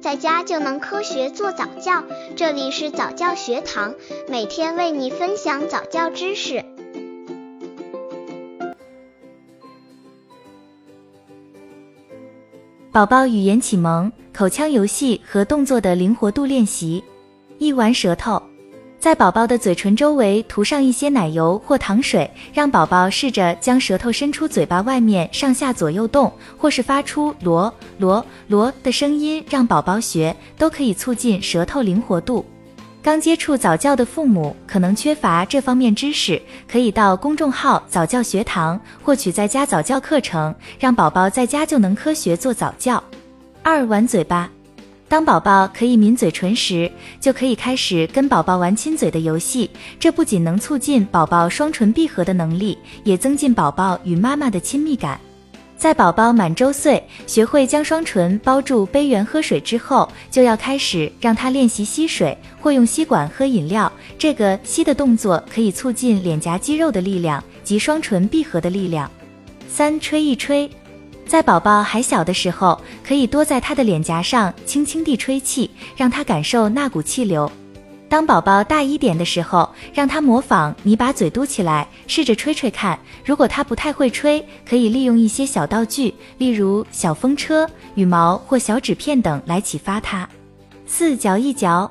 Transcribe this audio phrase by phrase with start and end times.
[0.00, 2.02] 在家就能科学做早教。
[2.34, 3.94] 这里是早教学堂，
[4.28, 6.64] 每天为你分享早教知识。
[12.90, 17.04] 宝宝语言启蒙、口腔游戏和动作的灵活度练习。
[17.58, 18.42] 一玩舌头。
[19.00, 32.44] 在宝宝的嘴唇周围涂上一些奶油或糖水，让宝宝试着将舌头伸出嘴巴外面，上下左右动，或是发出罗罗罗的声音，让宝宝学，都可以促进舌头灵活度。
[33.02, 36.40] 刚接触早教的父母可能缺乏这方面知识，
[36.70, 43.02] 可以到公众号早教学堂获取在家早教课程，让宝宝在家就能科学做早教。
[43.62, 44.50] 二玩嘴巴。
[45.10, 49.68] 当宝宝可以抿嘴唇时，就可以开始跟宝宝玩亲嘴的游戏。
[49.98, 55.20] 这不仅能促进宝宝双唇闭合的能力，也增进宝宝与妈妈的亲密感。
[55.76, 63.92] 在宝宝满周岁，学会将双唇包住杯缘喝水之后，就要开始让他练习吸水或用吸管喝饮料。
[64.16, 69.10] 这个吸的动作可以促进脸颊肌肉的力量及双唇闭合的力量。
[69.68, 70.70] 三吹一吹。
[71.30, 77.48] 在宝宝还小的时候，可以多在他的脸颊上轻轻地吹气，让他感受那股气流。
[78.08, 82.98] 当宝宝大一点的时候，让他模仿你把嘴嘟起来，试着吹吹看。
[83.24, 90.28] 如果他不太会吹，可以利用一些小道具，例如小风车、羽毛或小纸片等来启发他。
[90.84, 91.88] 四嚼一嚼。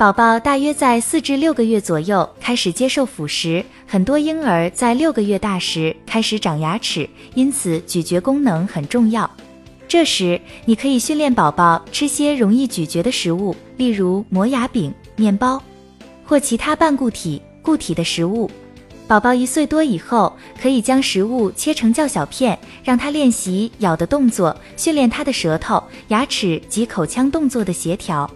[0.00, 9.30] 宝宝大约在四至六个月左右开始接受辅食，很多婴儿在六个月大时开始长牙齿，因此咀嚼功能很重要。
[9.86, 15.62] 这时你可以训练宝宝吃些容易咀嚼的食物，例如磨牙饼、面包
[16.24, 18.50] 或其他半固体、固体的食物。
[19.06, 28.30] 宝宝一岁多以后，可以将食物切成较小片，让他练习咬的动作，训练他的舌头、牙齿及口腔动作的协调。